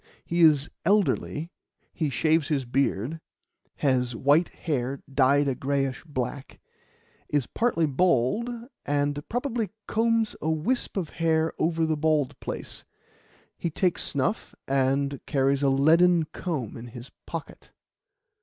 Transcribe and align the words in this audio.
He 0.25 0.41
is 0.41 0.67
elderly, 0.83 1.51
he 1.93 2.09
shaves 2.09 2.47
his 2.47 2.65
beard, 2.65 3.21
has 3.75 4.15
white 4.15 4.49
hair 4.49 5.03
dyed 5.07 5.47
a 5.47 5.53
greyish 5.53 6.03
black, 6.05 6.59
is 7.29 7.45
partly 7.45 7.85
bald, 7.85 8.49
and 8.83 9.23
probably 9.29 9.69
combs 9.87 10.35
a 10.41 10.49
wisp 10.49 10.97
of 10.97 11.09
hair 11.11 11.53
over 11.59 11.85
the 11.85 11.97
bald 11.97 12.39
place; 12.39 12.83
he 13.59 13.69
takes 13.69 14.01
snuff, 14.01 14.55
and 14.67 15.23
carries 15.27 15.61
a 15.61 15.69
leaden 15.69 16.23
comb 16.33 16.77
in 16.77 16.87
his 16.87 17.11
pocket." 17.27 17.69